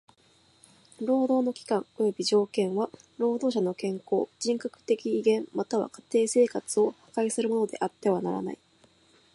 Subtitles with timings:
[0.99, 8.57] 労働の期間および条件は労働者の健康、人格的威厳または家庭生活を破壊するものであってはならない。